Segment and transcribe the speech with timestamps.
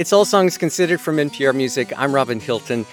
[0.00, 1.92] It's All Songs Considered from NPR Music.
[1.94, 2.86] I'm Robin Hilton.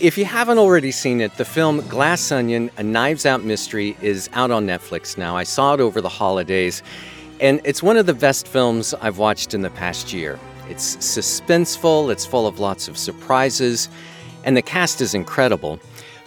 [0.00, 4.30] If you haven't already seen it, the film Glass Onion, A Knives Out Mystery, is
[4.32, 5.36] out on Netflix now.
[5.36, 6.82] I saw it over the holidays,
[7.42, 10.38] and it's one of the best films I've watched in the past year.
[10.70, 13.90] It's suspenseful, it's full of lots of surprises,
[14.42, 15.78] and the cast is incredible.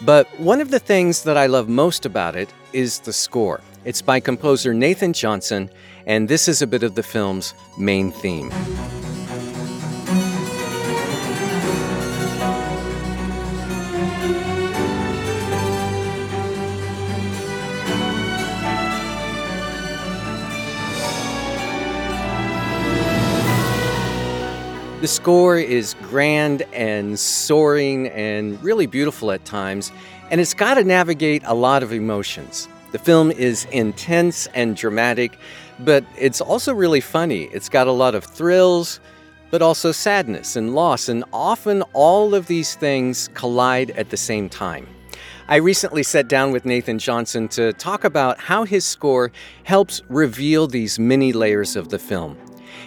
[0.02, 3.62] But one of the things that I love most about it is the score.
[3.84, 5.72] It's by composer Nathan Johnson,
[6.06, 8.52] and this is a bit of the film's main theme.
[25.02, 29.94] The score is grand and soaring and really beautiful at times,
[30.30, 32.68] and it's got to navigate a lot of emotions.
[32.92, 35.40] The film is intense and dramatic,
[35.80, 37.44] but it's also really funny.
[37.54, 39.00] It's got a lot of thrills,
[39.52, 44.50] but also sadness and loss, and often all of these things collide at the same
[44.50, 44.86] time.
[45.48, 49.32] I recently sat down with Nathan Johnson to talk about how his score
[49.64, 52.38] helps reveal these many layers of the film.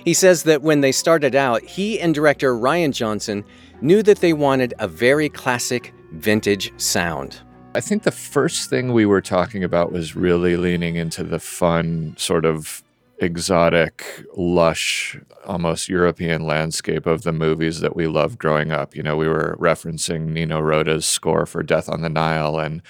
[0.05, 3.45] He says that when they started out, he and director Rian Johnson
[3.81, 7.41] knew that they wanted a very classic vintage sound.
[7.75, 12.14] I think the first thing we were talking about was really leaning into the fun,
[12.19, 12.83] sort of
[13.19, 14.05] exotic,
[14.36, 18.97] lush, almost European landscape of the movies that we loved growing up.
[18.97, 22.83] You know, we were referencing Nino Rota's score for Death on the Nile, and,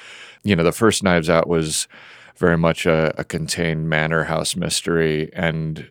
[0.43, 1.87] you know, the first Knives Out was
[2.37, 5.31] very much a, a contained manor house mystery.
[5.35, 5.91] And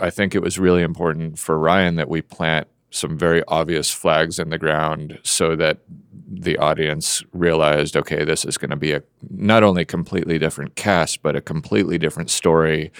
[0.00, 4.38] I think it was really important for Rian that we plant some very obvious flags
[4.38, 5.78] in the ground so that
[6.28, 11.22] the audience realized okay this is going to be a not only completely different cast
[11.22, 12.92] but a completely different story.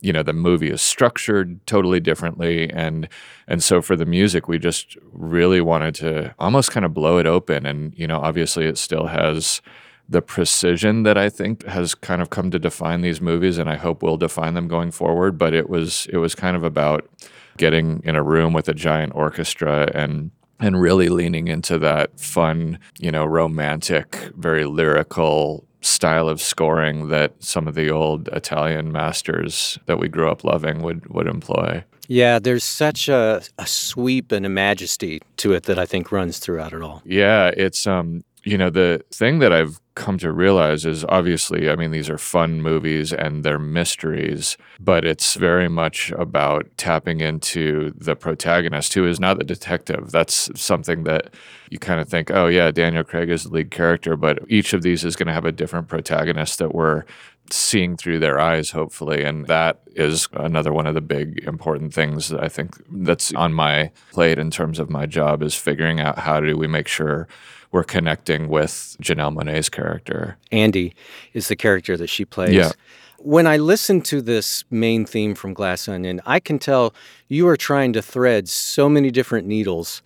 [0.00, 3.08] You know the movie is structured totally differently and
[3.48, 7.26] and so for the music we just really wanted to almost kind of blow it
[7.26, 7.66] open.
[7.66, 9.62] And you know obviously it still has
[10.08, 13.76] the precision that I think has kind of come to define these movies, and I
[13.76, 15.38] hope will define them going forward.
[15.38, 17.08] But it was it was kind of about
[17.56, 22.78] getting in a room with a giant orchestra and and really leaning into that fun,
[22.98, 29.78] you know, romantic, very lyrical style of scoring that some of the old Italian masters
[29.86, 31.82] that we grew up loving would would employ.
[32.08, 36.38] Yeah, there's such a, a sweep and a majesty to it that I think runs
[36.38, 37.02] throughout it all.
[37.04, 41.74] Yeah, it's um you know, the thing that I've come to realize is obviously, I
[41.74, 47.92] mean, these are fun movies and they're mysteries, but it's very much about tapping into
[47.96, 50.12] the protagonist who is not the detective.
[50.12, 51.34] That's something that
[51.70, 54.82] you kind of think, oh, yeah, Daniel Craig is the lead character, but each of
[54.82, 57.04] these is going to have a different protagonist that we're
[57.50, 59.24] seeing through their eyes, hopefully.
[59.24, 63.52] And that is another one of the big important things that I think that's on
[63.54, 67.28] my plate in terms of my job is figuring out how do we make sure
[67.76, 70.38] we're connecting with Janelle Monáe's character.
[70.50, 70.94] Andy
[71.34, 72.54] is the character that she plays.
[72.54, 72.72] Yeah.
[73.18, 76.94] When I listen to this main theme from Glass Onion, I can tell
[77.28, 80.00] you are trying to thread so many different needles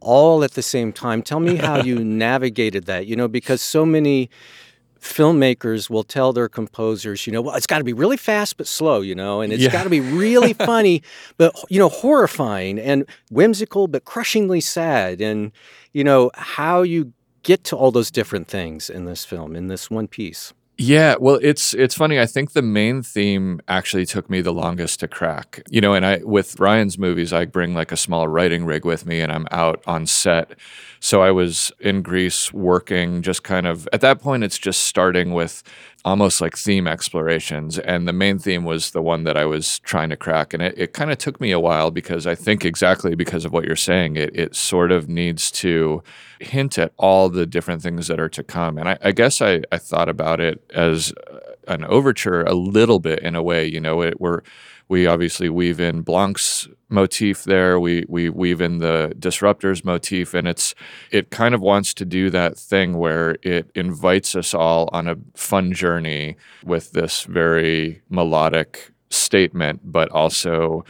[0.00, 1.20] all at the same time.
[1.20, 4.30] Tell me how you navigated that, you know, because so many
[5.02, 8.66] filmmakers will tell their composers, you know, well, it's got to be really fast but
[8.66, 9.70] slow, you know, and it's yeah.
[9.70, 11.02] got to be really funny
[11.36, 15.52] but you know, horrifying and whimsical but crushingly sad and
[15.92, 17.12] you know, how you
[17.42, 20.54] get to all those different things in this film in this one piece.
[20.84, 22.18] Yeah, well, it's it's funny.
[22.18, 25.62] I think the main theme actually took me the longest to crack.
[25.70, 29.06] You know, and I with Rian's movies, I bring like a small writing rig with
[29.06, 30.58] me, and I'm out on set.
[30.98, 34.42] So I was in Greece working, just kind of at that point.
[34.42, 35.62] It's just starting with
[36.04, 40.10] almost like theme explorations, and the main theme was the one that I was trying
[40.10, 43.14] to crack, and it, it kind of took me a while because I think exactly
[43.14, 46.02] because of what you're saying, it it sort of needs to
[46.40, 48.78] hint at all the different things that are to come.
[48.78, 51.12] And I, I guess I, I thought about it as
[51.68, 53.66] an overture a little bit in a way.
[53.66, 54.42] You know, it, we're
[54.88, 57.80] we obviously weave in Blanc's motif there.
[57.80, 60.74] We we weave in the disruptors motif, and it's
[61.10, 65.16] it kind of wants to do that thing where it invites us all on a
[65.34, 70.84] fun journey with this very melodic statement, but also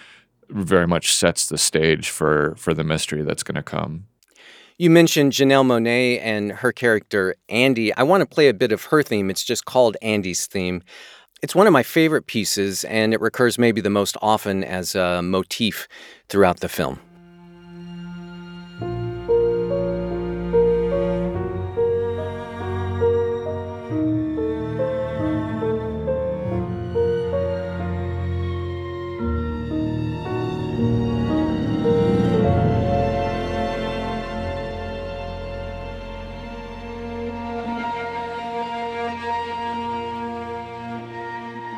[0.48, 4.06] very much sets the stage for for the mystery that's going to come.
[4.78, 7.94] You mentioned Janelle Monáe and her character Andy.
[7.94, 9.30] I want to play a bit of her theme.
[9.30, 10.82] It's just called Andy's theme.
[11.42, 15.20] It's one of my favorite pieces, and it recurs maybe the most often as a
[15.22, 15.88] motif
[16.28, 17.00] throughout the film.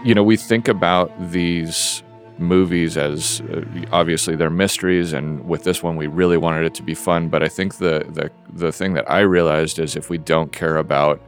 [0.05, 2.03] You know, we think about these
[2.39, 6.83] movies as uh, obviously they're mysteries and with this one we really wanted it to
[6.83, 10.19] be fun but i think the the the thing that i realized is if we
[10.19, 11.21] don't care about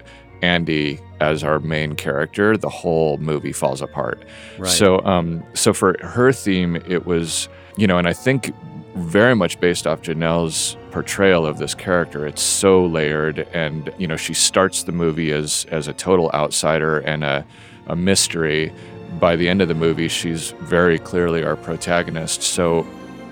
[0.43, 4.25] andy as our main character the whole movie falls apart
[4.58, 4.69] Right.
[4.69, 8.52] so um so for her theme it was you know and i think
[8.96, 12.26] very much based off Janelle's portrayal of this character.
[12.26, 17.00] It's so layered, and you know she starts the movie as as a total outsider
[17.00, 17.44] and a,
[17.86, 18.72] a mystery.
[19.20, 22.42] By the end of the movie, she's very clearly our protagonist.
[22.42, 22.86] So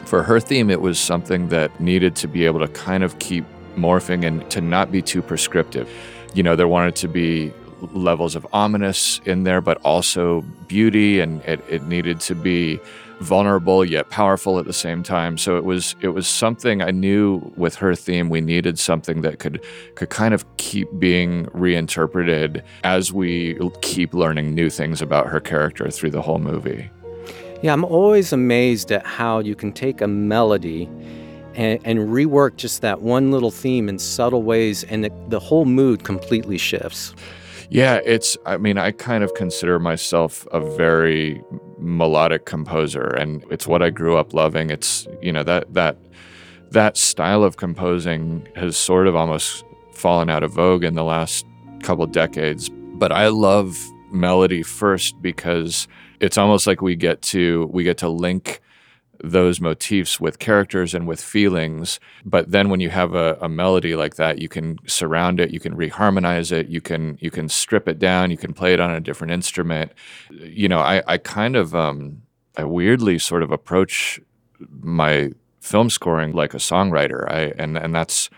[0.04, 3.44] for her theme, it was something that needed to be able to kind of keep
[3.76, 5.90] morphing and to not be too prescriptive.
[6.34, 7.52] You know, there wanted to be
[7.92, 12.80] levels of ominous in there, but also beauty, and it, it needed to be
[13.20, 15.38] vulnerable yet powerful at the same time.
[15.38, 19.38] So it was it was something I knew with her theme we needed something that
[19.38, 19.64] could
[19.94, 25.90] could kind of keep being reinterpreted as we keep learning new things about her character
[25.90, 26.90] through the whole movie.
[27.62, 30.88] Yeah, I'm always amazed at how you can take a melody
[31.54, 35.64] and, and rework just that one little theme in subtle ways, and the, the whole
[35.64, 37.14] mood completely shifts.
[37.70, 41.42] Yeah, it's I mean, I kind of consider myself a very
[41.84, 44.70] melodic composer and it's what I grew up loving.
[44.70, 45.98] It's, you know, that that
[46.70, 51.46] that style of composing has sort of almost fallen out of vogue in the last
[51.82, 53.78] couple decades, but I love
[54.10, 55.86] melody first because
[56.20, 58.60] it's almost like we get to we get to link
[59.30, 61.98] those motifs with characters and with feelings.
[62.24, 65.60] But then when you have a, a, melody like that, you can surround it, you
[65.60, 68.90] can reharmonize it, you can you can strip it down, you can play it on
[68.90, 69.92] a different instrument.
[70.30, 72.22] You know, I, I kind of um,
[72.56, 74.20] I weirdly sort of approach
[74.80, 77.30] my film scoring like a songwriter.
[77.30, 78.28] I and and that's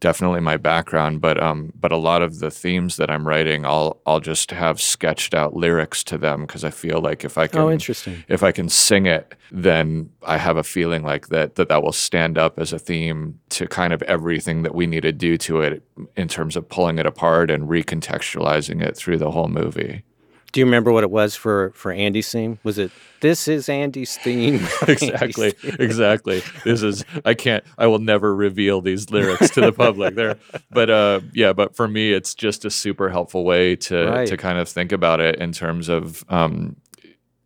[0.00, 4.00] definitely my background, but um, but a lot of the themes that I'm writing, I'll
[4.06, 7.60] I'll just have sketched out lyrics to them because I feel like if I can,
[7.60, 8.24] Oh, interesting.
[8.28, 11.92] if I can sing it, then I have a feeling like that that that will
[11.92, 15.60] stand up as a theme to kind of everything that we need to do to
[15.60, 15.82] it
[16.16, 20.02] in terms of pulling it apart and recontextualizing it through the whole movie.
[20.52, 22.58] Do you remember what it was for for Andy's theme?
[22.64, 24.54] Was it this is Andy's theme?
[24.54, 25.76] Andy's exactly theme.
[25.78, 30.36] exactly this is i can't i will never reveal these lyrics to the public there
[30.70, 34.26] but uh yeah but for me it's just a super helpful way to Right.
[34.28, 36.76] to kind of think about it in terms of um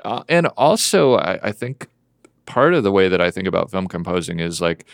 [0.05, 1.89] uh, and also I, I think
[2.47, 4.87] part of the way that i think about film composing is like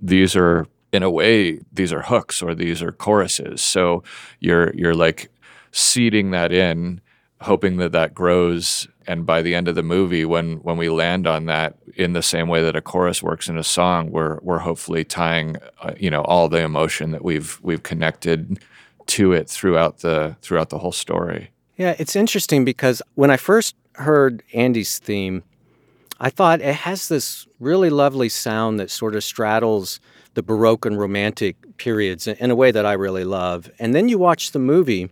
[0.00, 4.02] these are in a way these are hooks or these are choruses so
[4.38, 5.28] you're you're like
[5.72, 7.00] seeding that in
[7.42, 11.26] hoping that that grows and by the end of the movie when when we land
[11.26, 14.58] on that in the same way that a chorus works in a song we're we're
[14.58, 18.60] hopefully tying uh, you know all the emotion that we've we've connected
[19.06, 23.74] to it throughout the throughout the whole story Yeah, it's interesting because when I first
[23.94, 25.42] heard Andy's theme,
[26.20, 29.98] I thought it has this really lovely sound that sort of straddles
[30.34, 33.70] the Baroque and Romantic periods in in a way that I really love.
[33.78, 35.08] And then you watch the movie,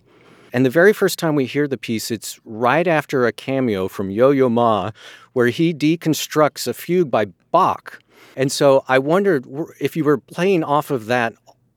[0.53, 4.11] and the very first time we hear the piece, it's right after a cameo from
[4.11, 4.91] Yo Yo Ma,
[5.33, 8.01] where he deconstructs a fugue by Bach.
[8.37, 9.47] And so I wondered
[9.81, 11.35] if you were playing off of that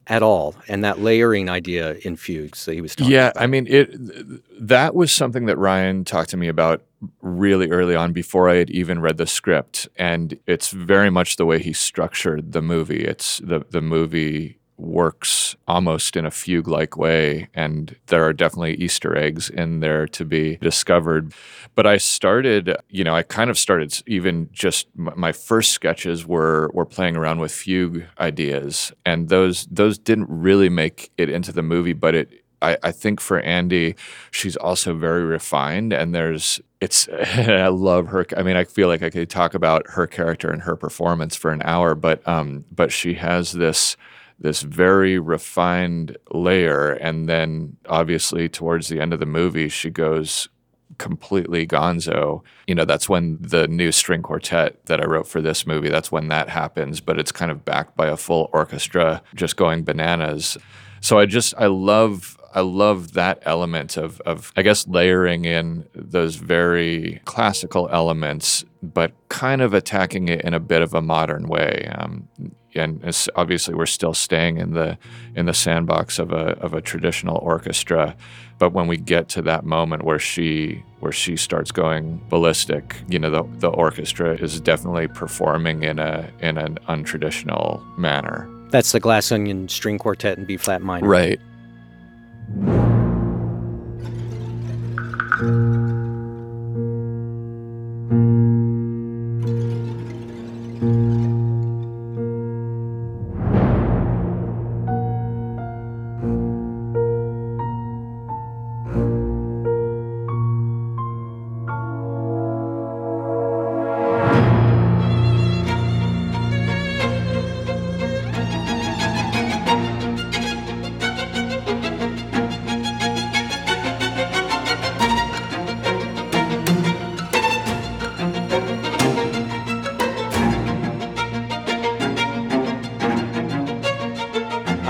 [0.08, 3.16] at all and that layering idea in fugues that he was talking about.
[3.16, 3.42] yeah about.
[3.42, 3.88] i mean it
[4.60, 6.82] that was something that rian talked to me about
[7.20, 11.46] really early on before i had even read the script and it's very much the
[11.46, 16.96] way he structured the movie it's the the movie works almost in a fugue like
[16.96, 21.32] way and there are definitely easter eggs in there to be discovered
[21.74, 26.70] but i started you know i kind of started even just my first sketches were
[26.74, 31.62] were playing around with fugue ideas and those those didn't really make it into the
[31.62, 33.96] movie but it I, I think for Andy,
[34.30, 37.08] she's also very refined, and there's it's.
[37.36, 38.24] I love her.
[38.36, 41.50] I mean, I feel like I could talk about her character and her performance for
[41.50, 43.96] an hour, but um, but she has this
[44.38, 50.48] this very refined layer, and then obviously towards the end of the movie, she goes
[50.98, 52.42] completely gonzo.
[52.66, 56.12] You know, that's when the new string quartet that I wrote for this movie, that's
[56.12, 60.58] when that happens, but it's kind of backed by a full orchestra just going bananas.
[61.00, 65.86] So I just I love I love that element of of I guess layering in
[65.94, 71.48] those very classical elements, but kind of attacking it in a bit of a modern
[71.48, 71.90] way.
[71.98, 72.28] Um,
[72.74, 74.98] and obviously, we're still staying in the
[75.34, 78.16] in the sandbox of a of a traditional orchestra.
[78.58, 83.18] But when we get to that moment where she where she starts going ballistic, you
[83.18, 88.48] know, the the orchestra is definitely performing in a in an untraditional manner.
[88.70, 91.06] That's the Glass Onion String Quartet in B flat minor.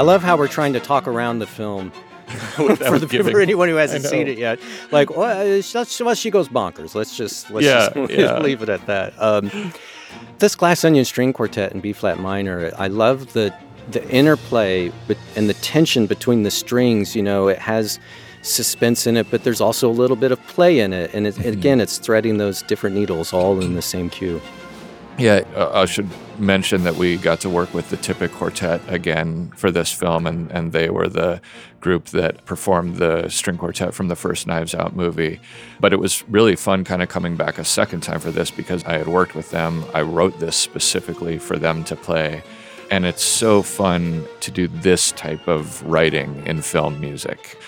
[0.02, 1.90] I love how we're trying to talk around the film
[2.56, 4.58] for, the, for anyone who hasn't seen it yet.
[4.90, 6.96] Like, well, well, she goes bonkers.
[6.96, 8.38] Let's just let's Yeah, just yeah.
[8.40, 9.14] leave it at that.
[9.22, 9.72] Um,
[10.40, 13.54] this Glass Onion String Quartet in B flat minor, I love the
[13.92, 14.90] the interplay
[15.36, 17.14] and the tension between the strings.
[17.14, 18.00] You know, it has
[18.42, 21.36] suspense in it, but there's also a little bit of play in it, and it,
[21.36, 21.48] Mm-hmm.
[21.48, 24.40] again, it's threading those different needles all in the same cue.
[25.18, 29.52] Yeah, uh, I should mention that we got to work with the Tippett Quartet again
[29.56, 31.40] for this film, and, and they were the
[31.80, 35.38] group that performed the string quartet from the first Knives Out movie.
[35.80, 38.84] But it was really fun kind of coming back a second time for this because
[38.84, 39.84] I had worked with them.
[39.92, 42.42] I wrote this specifically for them to play.
[42.90, 47.58] And it's so fun to do this type of writing in film music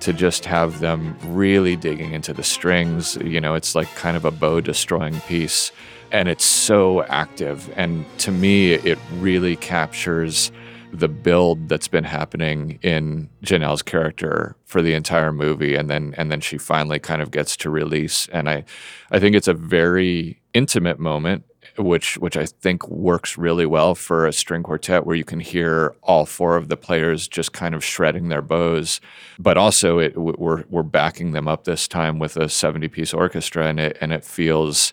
[0.00, 3.16] to just have them really digging into the strings.
[3.16, 5.72] You know, it's like kind of a bow destroying piece.
[6.10, 7.70] And it's so active.
[7.76, 10.50] And to me, it really captures
[10.92, 16.32] the build that's been happening in Janelle's character for the entire movie and then and
[16.32, 18.64] then she finally kind of gets to release and I
[19.10, 21.44] I think it's a very intimate moment
[21.78, 25.94] which which I think works really well for a string quartet where you can hear
[26.02, 29.00] all four of the players just kind of shredding their bows.
[29.38, 33.66] But also it we're we're backing them up this time with a 70 piece orchestra
[33.66, 34.92] and it and it feels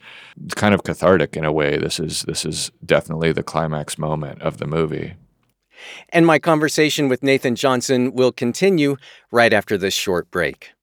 [0.56, 1.78] kind of cathartic in a way.
[1.78, 5.16] This is this is definitely the climax moment of the movie.
[6.10, 8.96] And my conversation with Nathan Johnson will continue
[9.32, 10.75] right after this short break.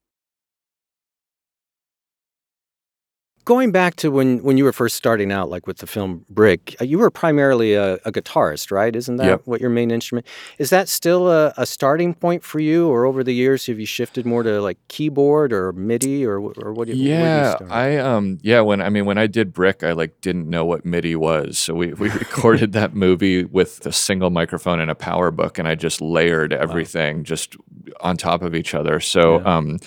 [3.44, 6.76] Going back to when, when you were first starting out, like with the film Brick,
[6.80, 8.94] uh, you were primarily a, a guitarist, right?
[8.94, 9.42] Isn't that Yep.
[9.46, 10.28] what your main instrument?
[10.58, 13.86] Is that still a, a starting point for you, or over the years have you
[13.86, 16.86] shifted more to like keyboard or MIDI, or or what?
[16.86, 17.56] Do you, do you Yeah.
[17.68, 20.84] I um yeah when I mean when I did Brick, I like didn't know what
[20.84, 25.58] MIDI was, so we we recorded that movie with a single microphone and a PowerBook,
[25.58, 27.56] and I just layered everything just
[28.00, 29.00] on top of each other.
[29.00, 29.56] So Yeah.
[29.56, 29.78] um,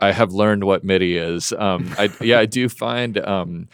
[0.00, 1.52] I have learned what MIDI is.
[1.52, 3.68] Um, I yeah I do find um.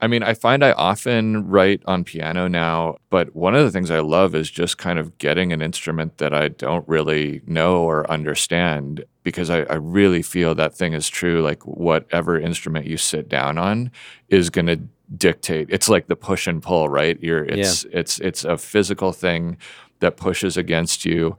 [0.00, 3.88] I mean, I find I often write on piano now, but one of the things
[3.88, 8.10] I love is just kind of getting an instrument that I don't really know or
[8.10, 11.40] understand because I, I really feel that thing is true.
[11.40, 13.92] Like, whatever instrument you sit down on
[14.28, 14.80] is going to
[15.16, 15.68] dictate.
[15.70, 17.16] It's like the push and pull, right?
[17.22, 19.56] You're, it's, it's, it's a physical thing
[20.00, 21.36] that pushes against you.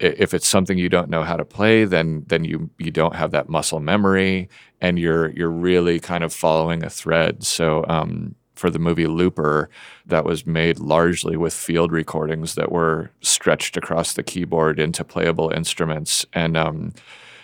[0.00, 3.30] If it's something you don't know how to play, then then you you don't have
[3.32, 4.48] that muscle memory,
[4.80, 7.44] and you're you're really kind of following a thread.
[7.44, 9.68] So um, for the movie Looper,
[10.06, 15.50] that was made largely with field recordings that were stretched across the keyboard into playable
[15.50, 16.92] instruments, and um,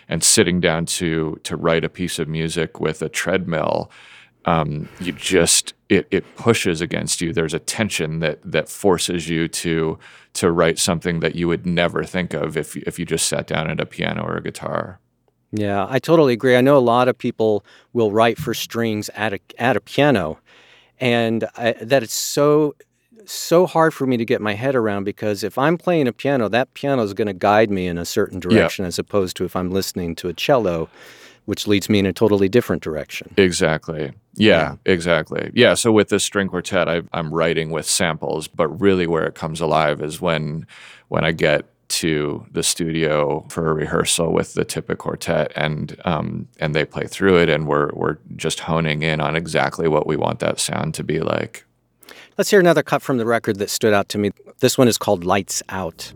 [0.09, 3.91] and sitting down to to write a piece of music with a treadmill
[4.47, 7.33] um, you just it, it pushes against you.
[7.33, 9.99] There's a tension that that forces you to
[10.35, 13.47] to write something that you would never think of if you- if you just sat
[13.47, 14.99] down at a piano or a guitar.
[15.53, 16.57] Yeah, I totally agree.
[16.57, 20.38] I know a lot of people will write for strings at a at a piano,
[21.00, 22.75] and I, that it's so
[23.25, 26.49] so hard for me to get my head around because if I'm playing a piano,
[26.49, 29.57] that piano is going to guide me in a certain direction as opposed to if
[29.57, 30.88] I'm listening to a cello,
[31.47, 33.33] which leads me in a totally different direction.
[33.37, 34.12] Exactly.
[34.35, 35.50] Yeah, exactly.
[35.55, 35.75] Yeah.
[35.75, 39.61] So with this string quartet, I, I'm writing with samples, but really where it comes
[39.61, 40.67] alive is when
[41.09, 46.49] when I get to the studio for a rehearsal with the Tippett Quartet, and um,
[46.59, 50.17] and they play through it, and we're we're just honing in on exactly what we
[50.17, 51.65] want that sound to be like.
[52.37, 54.33] Let's hear another cut from the record that stood out to me.
[54.59, 56.12] This one is called Lights Out.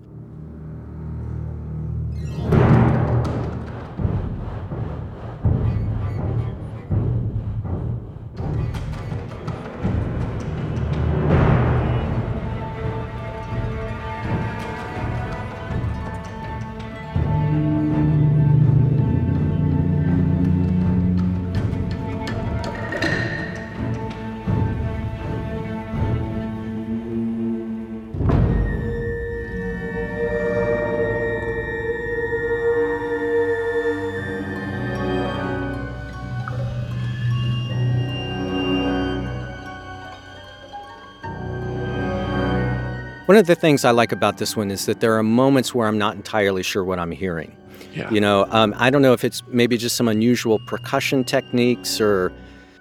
[43.31, 45.87] One of the things I like about this one is that there are moments where
[45.87, 47.57] I'm not entirely sure what I'm hearing.
[47.95, 48.11] Yeah.
[48.11, 52.33] You know, um, I don't know if it's maybe just some unusual percussion techniques or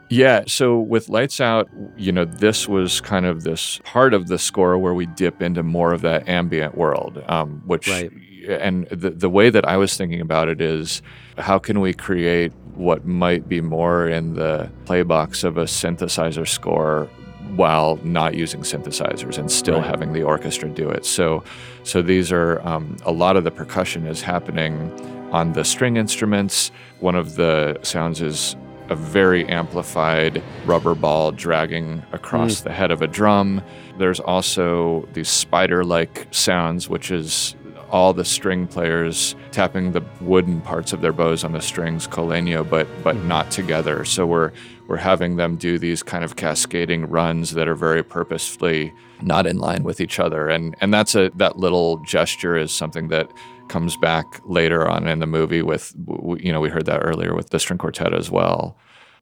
[0.10, 4.40] Yeah, so with Lights Out, you know, this was kind of this part of the
[4.40, 8.12] score where we dip into more of that ambient world, um, which, Right.
[8.48, 11.04] and the, the way that I was thinking about it is
[11.38, 17.08] how can we create what might be more in the playbox of a synthesizer score
[17.56, 19.88] while not using synthesizers and still Right.
[19.88, 21.06] having the orchestra do it.
[21.06, 21.44] So,
[21.84, 24.92] so these are um, a lot of the percussion is happening
[25.32, 26.72] on the string instruments.
[27.00, 28.56] One of the sounds is
[28.90, 33.62] a very amplified rubber ball dragging across the head of a drum.
[34.00, 37.56] There's also these spider like sounds, which is
[37.92, 42.28] all the string players tapping the wooden parts of their bows on the strings, col
[42.28, 44.06] legno, but but not together.
[44.06, 44.52] So we're
[44.90, 48.92] we're having them do these kind of cascading runs that are very purposefully
[49.22, 50.50] not in line with each other.
[50.50, 53.32] And and that's a that little gesture is something that
[53.70, 55.94] comes back later on in the movie with
[56.40, 58.76] you know we heard that earlier with the string quartet as well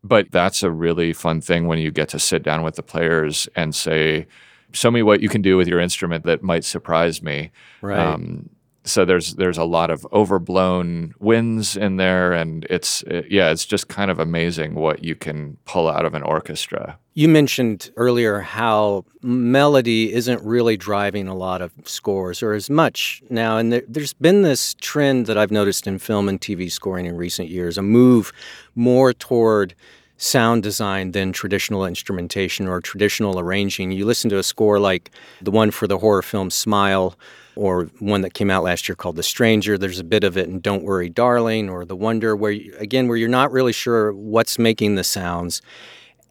[0.06, 3.50] but that's a really fun thing when you get to sit down with the players
[3.58, 4.26] and say
[4.72, 8.00] show me what you can do with your instrument that might surprise me Right.
[8.00, 8.50] um,
[8.88, 13.66] so there's there's a lot of overblown winds in there and it's it, yeah it's
[13.66, 18.42] just kind of amazing what you can pull out of an orchestra You mentioned earlier
[18.42, 23.58] how melody isn't really driving a lot of scores or as much now.
[23.58, 27.18] And there, there's been this trend that I've noticed in film and TV scoring in
[27.18, 28.32] recent years a move
[28.76, 29.74] more toward
[30.18, 33.92] sound design than traditional instrumentation or traditional arranging.
[33.92, 35.10] You listen to a score like
[35.42, 37.16] the one for the horror film Smile
[37.58, 39.78] or one that came out last year called The Stranger.
[39.78, 43.08] There's a bit of it in Don't Worry Darling or The Wonder where you, again
[43.08, 45.62] where you're not really sure what's making the sounds.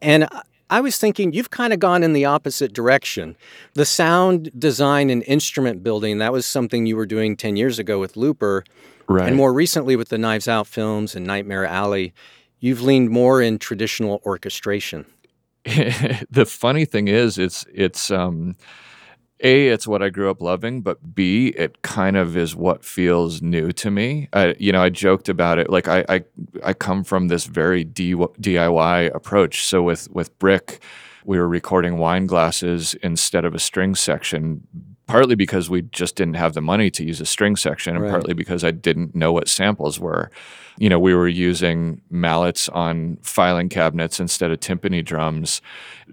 [0.01, 0.27] And
[0.69, 3.35] I- was thinking you've kind of gone in the opposite direction.
[3.73, 7.99] The sound design and instrument building, that was something you were doing 10 years ago
[7.99, 8.63] with Looper.
[9.07, 12.13] right And more recently with the Knives Out films and Nightmare Alley,
[12.59, 15.05] you've leaned more in traditional orchestration.
[15.65, 18.55] the funny thing is it's it's um
[19.41, 23.41] a it's what i grew up loving but b it kind of is what feels
[23.41, 24.27] new to me.
[24.33, 26.23] I, you know i joked about it like i i,
[26.63, 29.63] I come from this very D, diy approach.
[29.65, 30.81] So with with brick
[31.25, 34.65] we were recording wine glasses instead of a string section
[35.07, 38.11] partly because we just didn't have the money to use a string section and Right.
[38.11, 40.29] partly because i didn't know what samples were
[40.79, 45.59] you know, we were using mallets on filing cabinets instead of timpani drums,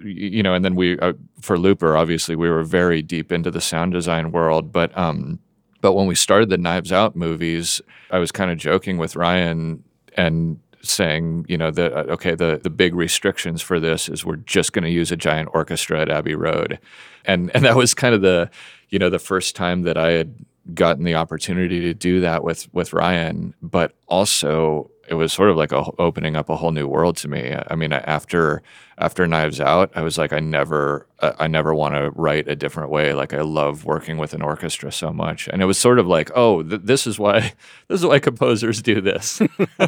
[0.03, 3.61] you know, and then we, uh, for Looper, obviously, we were very deep into the
[3.61, 4.73] sound design world.
[4.73, 5.39] But, um,
[5.83, 9.81] but when we started the Knives Out movies, I was kind of joking with Rian
[10.17, 14.37] and saying, you know, that uh, okay, the the big restrictions for this is we're
[14.37, 16.79] just going to use a giant orchestra at Abbey Road,
[17.27, 18.51] and and that was kind of the,
[18.95, 20.37] you know, the first time that I had
[20.73, 25.57] gotten the opportunity to do that with with Rian, but also it was sort of
[25.57, 27.57] like a, opening up a whole new world to me.
[27.69, 28.63] I mean, after
[28.97, 32.91] after Knives Out, I was like, I never I never want to write a different
[32.91, 33.15] way.
[33.15, 36.31] Like I love working with an orchestra so much, and it was sort of like,
[36.37, 37.41] oh, th- this is why
[37.89, 39.43] this is why composers do this.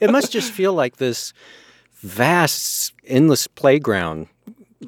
[0.00, 1.32] It must just feel like this
[1.94, 4.28] vast, endless playground.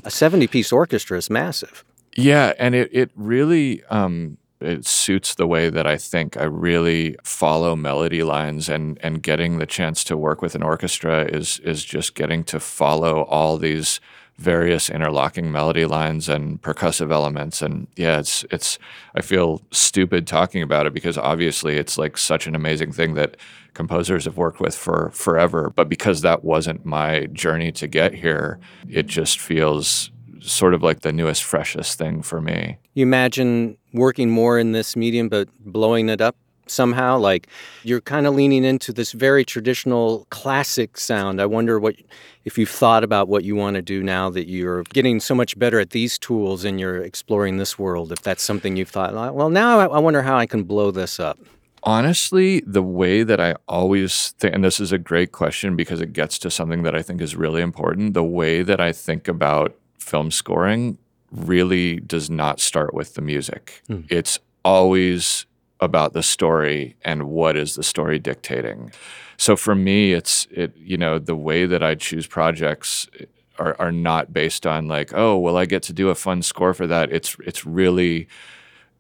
[0.05, 1.85] A 70 piece orchestra is massive.
[2.17, 6.37] Yeah, and it it really um, it suits the way that I think.
[6.37, 11.25] I really follow melody lines, and and getting the chance to work with an orchestra
[11.25, 14.01] is is just getting to follow all these
[14.37, 18.81] various interlocking melody lines and percussive elements and yeah it's it's
[19.15, 23.37] I feel stupid talking about it because obviously it's like such an amazing thing that
[23.75, 28.59] composers have worked with for forever but because that wasn't my journey to get here
[28.89, 30.11] it just feels
[30.45, 32.79] sort of like the newest, freshest thing for me.
[32.95, 37.19] You imagine working more in this medium, but blowing it up somehow?
[37.19, 37.49] Like
[37.83, 41.41] you're kind of leaning into this very traditional classic sound.
[41.41, 41.97] I wonder what
[42.45, 45.59] if you've thought about what you want to do now that you're getting so much
[45.59, 48.13] better at these tools and you're exploring this world.
[48.13, 51.19] If that's something you've thought, well, now I I wonder how I can blow this
[51.19, 51.39] up.
[51.87, 56.15] Honestly, the way that I always think, and this is a great question because it
[56.15, 59.77] gets to something that I think is really important, the way that I think about
[60.05, 60.99] film scoring
[61.31, 63.83] really does not start with the music.
[63.89, 64.03] Hmm.
[64.09, 65.47] It's always
[65.81, 68.93] about the story and what is the story dictating.
[69.37, 73.25] So for me, it's it you know the way that I choose projects eh,
[73.59, 76.75] are are not based on like oh well I get to do a fun score
[76.75, 77.13] for that.
[77.13, 78.29] It's it's really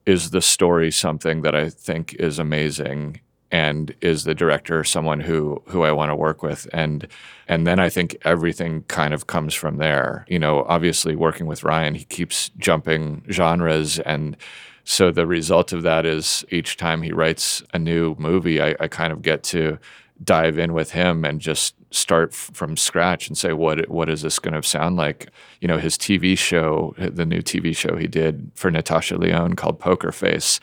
[0.06, 3.20] is the story something that I think is amazing
[3.54, 7.06] and is the director someone who who I want to work with and
[7.46, 10.26] and then I think everything kind of comes from there.
[10.28, 14.36] You know, obviously working with Rian, he keeps jumping genres and
[14.82, 18.88] so the result of that is each time he writes a new movie, I, I
[18.88, 19.78] kind of get to
[20.22, 24.22] dive in with him and just start f- from scratch and say what what is
[24.22, 28.08] this going to sound like you know his TV show the new TV show he
[28.08, 30.58] did for Natasha Lyonne called Poker Face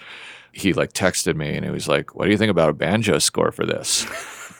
[0.51, 3.19] he like texted me and he was like what do you think about a banjo
[3.19, 4.05] score for this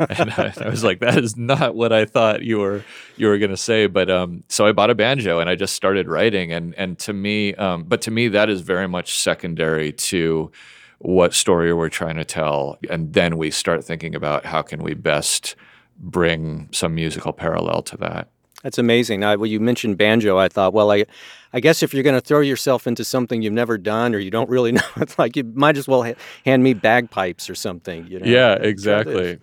[0.10, 2.84] and I, I, was like, that is not what I thought you were
[3.17, 3.88] you were going to say.
[3.88, 6.51] But um, so I bought a banjo and I just started writing.
[6.51, 10.51] And and to me, um, but to me, that is very much secondary to
[10.99, 12.77] what story we're trying to tell.
[12.89, 15.56] And then we start thinking about how can we best
[15.97, 18.30] bring some musical parallel to that.
[18.63, 19.23] That's amazing.
[19.23, 20.38] I, well, you mentioned banjo.
[20.38, 21.06] I thought, well, I,
[21.54, 24.32] I guess if you're going to throw yourself into something you've never done or you
[24.32, 28.08] don't really know, it's like you might as well ha- hand me bagpipes or something.
[28.08, 28.26] You know?
[28.26, 29.40] Yeah, exactly.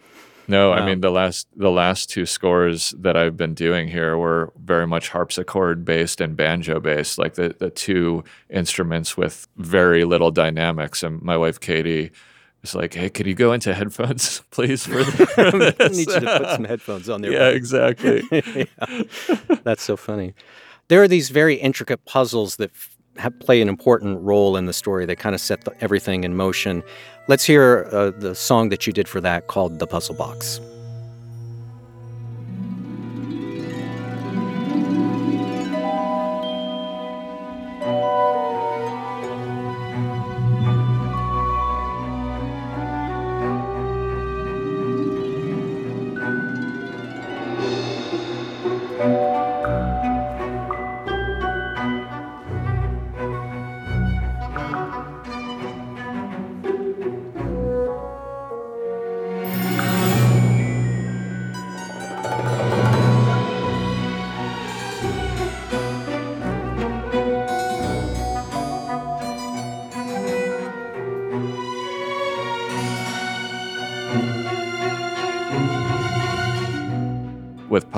[0.48, 0.76] No, wow.
[0.76, 4.86] I mean the last the last two scores that I've been doing here were very
[4.86, 11.02] much harpsichord based and banjo based, like the the two instruments with very little dynamics.
[11.02, 12.12] And my wife Katie
[12.62, 14.84] it's like, hey, could you go into headphones, please?
[14.84, 14.98] For
[15.36, 17.32] I need you to put some headphones on there.
[17.32, 18.22] Yeah, exactly.
[18.32, 18.64] yeah.
[19.62, 20.34] That's so funny.
[20.88, 22.70] There are these very intricate puzzles that
[23.18, 25.04] f- play an important role in the story.
[25.04, 26.82] They kind of set the, everything in motion.
[27.28, 30.60] Let's hear uh, the song that you did for that called "The Puzzle Box."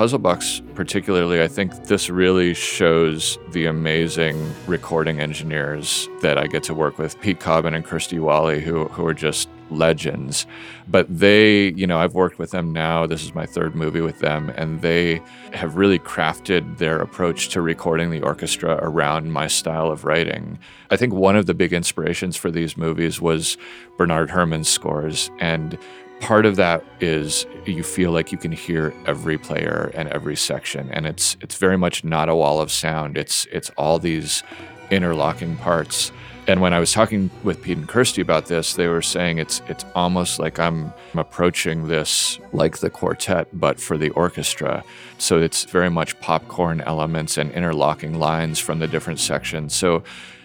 [0.01, 6.63] Puzzle Box, particularly, I think this really shows the amazing recording engineers that I get
[6.63, 10.47] to work with Pete Cobbin and Kirsty Whalley, who, who are just legends.
[10.87, 13.05] But they, you know, I've worked with them now.
[13.05, 15.21] This is my third movie with them, and they
[15.53, 20.57] have really crafted their approach to recording the orchestra around my style of writing.
[20.89, 23.55] I think one of the big inspirations for these movies was
[23.99, 25.29] Bernard Herrmann's scores.
[25.39, 25.77] And
[26.21, 30.89] part of that is you feel like you can hear every player and every section
[30.91, 34.43] and it's it's very much not a wall of sound it's it's all these
[34.91, 36.11] interlocking parts
[36.47, 39.61] and when I was talking with Pete and Kirsty about this, they were saying it's
[39.67, 44.83] it's almost like I'm approaching this like the quartet, but for the orchestra.
[45.19, 49.75] So it's very much popcorn elements and interlocking lines from the different sections.
[49.75, 50.03] So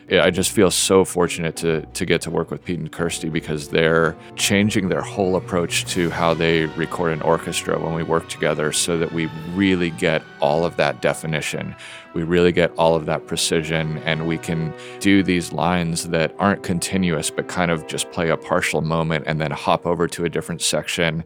[0.08, 3.68] I just feel so fortunate to to get to work with Pete and Kirsty because
[3.68, 8.70] they're changing their whole approach to how they record an orchestra when we work together
[8.70, 11.74] so that we really get all of that definition.
[12.14, 16.62] We really get all of that precision and we can do these lines that aren't
[16.62, 20.28] continuous but kind of just play a partial moment and then hop over to a
[20.28, 21.24] different section.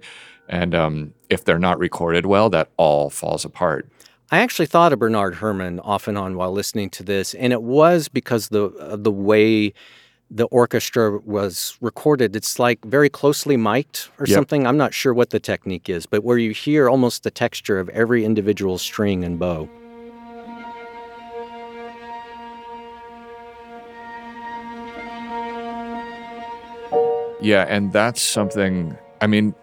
[0.49, 3.89] And um, if they're not recorded well, that all falls apart.
[4.33, 7.63] I actually thought of Bernard Herrmann off and on while listening to this, and it
[7.63, 9.73] was because the of the way
[10.31, 12.37] the orchestra was recorded.
[12.37, 14.37] It's like very closely mic'd or yep.
[14.37, 14.69] something.
[14.69, 17.89] I'm not sure what the technique is, but where you hear almost the texture of
[17.89, 19.69] every individual string and bow.
[27.43, 28.97] Yeah, and that's something.
[29.21, 29.57] I mean,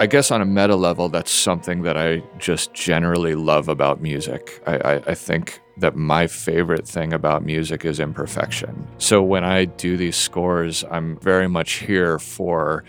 [0.00, 4.62] I guess on a meta level, that's something that I just generally love about music.
[4.64, 8.86] I, I, I, think that my favorite thing about music is imperfection.
[8.98, 12.84] So when I do these scores, I'm very much here for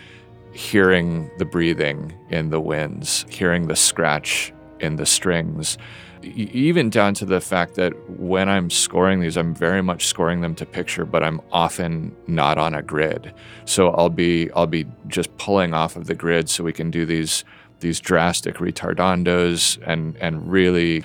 [0.52, 5.78] hearing the breathing in the winds, hearing the scratch in the strings
[6.22, 10.54] even down to the fact that when I'm scoring these, I'm very much scoring them
[10.56, 13.34] to picture, but I'm often not on a grid.
[13.66, 17.06] So I'll be I'll be just pulling off of the grid so we can do
[17.06, 17.46] these
[17.80, 21.04] these drastic ritardandos and and really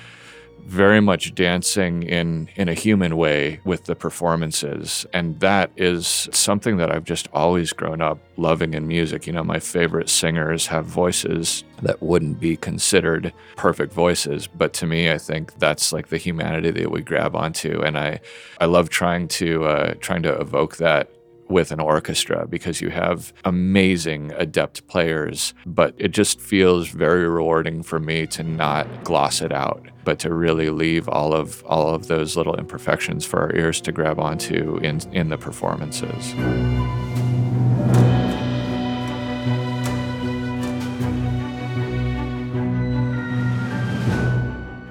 [0.65, 5.05] very much dancing in in a human way with the performances.
[5.13, 9.27] And that is something that I've just always grown up loving in music.
[9.27, 14.85] You know my favorite singers have voices that wouldn't be considered perfect voices but to
[14.85, 17.81] me I think that's like the humanity that we grab onto.
[17.81, 18.19] And I
[18.59, 21.09] I love trying to uh, trying to evoke that
[21.49, 27.83] with an orchestra because you have amazing adept players, but it just feels very rewarding
[27.83, 32.07] for me to not gloss it out, but to really leave all of all of
[32.07, 36.33] those little imperfections for our ears to grab onto in in the performances.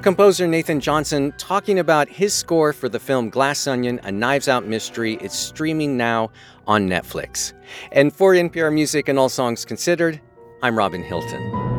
[0.04, 4.66] Composer Nathan Johnson talking about his score for the film Glass Onion, a Knives Out
[4.66, 5.14] mystery.
[5.22, 6.30] It's streaming now
[6.66, 7.54] on Netflix.
[7.90, 10.20] And for NPR Music and All Songs Considered,
[10.62, 11.73] I'm Robin Hilton.